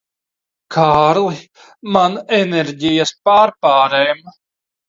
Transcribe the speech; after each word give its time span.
Kārli, 0.75 1.37
man 1.97 2.17
enerģijas 2.39 3.13
pārpārēm. 3.29 4.27